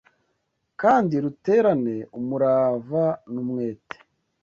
kandi 0.81 1.13
ruterane 1.23 1.95
umurava 2.19 3.03
n 3.31 3.33
umwete 3.43 3.97